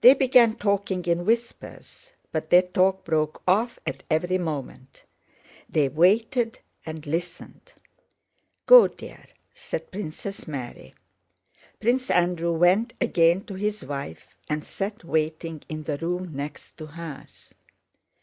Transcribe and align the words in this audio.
They 0.00 0.14
began 0.14 0.56
talking 0.56 1.04
in 1.04 1.26
whispers, 1.26 2.14
but 2.32 2.48
their 2.48 2.62
talk 2.62 3.04
broke 3.04 3.42
off 3.46 3.78
at 3.84 4.02
every 4.10 4.38
moment. 4.38 5.04
They 5.68 5.90
waited 5.90 6.58
and 6.86 7.06
listened. 7.06 7.74
"Go, 8.64 8.86
dear," 8.88 9.26
said 9.52 9.90
Princess 9.90 10.48
Mary. 10.48 10.94
Prince 11.82 12.10
Andrew 12.10 12.52
went 12.54 12.94
again 12.98 13.44
to 13.44 13.52
his 13.56 13.84
wife 13.84 14.34
and 14.48 14.64
sat 14.66 15.04
waiting 15.04 15.60
in 15.68 15.82
the 15.82 15.98
room 15.98 16.32
next 16.34 16.78
to 16.78 16.86
hers. 16.86 17.52